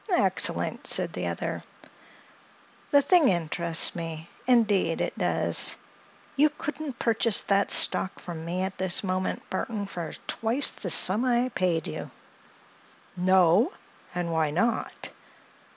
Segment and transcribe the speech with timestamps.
[0.09, 1.63] "Excellent!" said the other.
[2.89, 5.77] "The thing interests me—indeed it does.
[6.35, 11.23] You couldn't purchase that stock from me at this moment, Burthon, for twice the sum
[11.23, 12.09] I paid you."
[13.15, 13.73] "No?
[14.15, 15.09] And why not?"